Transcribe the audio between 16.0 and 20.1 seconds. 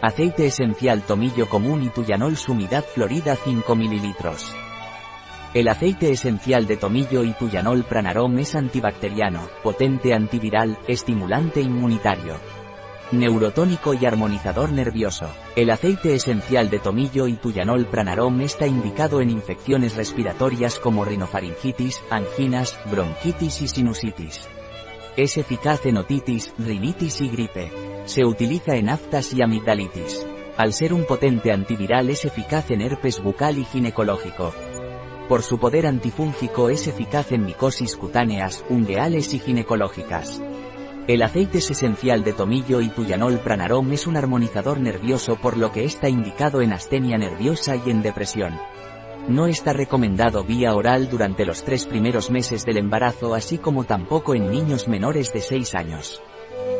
esencial de tomillo y tuyanol pranarom está indicado en infecciones